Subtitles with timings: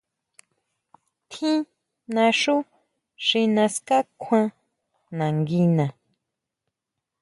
[1.31, 1.59] Tjín
[2.13, 2.55] naxú
[3.25, 4.47] xi naská kjuan
[5.17, 5.85] nanguina.